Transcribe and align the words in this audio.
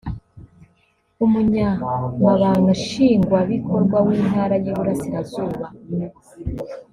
umunyamabanga 1.25 2.71
nshingwabikorwa 2.79 3.97
w’Intara 4.05 4.55
y’Iburasirazuba 4.63 5.65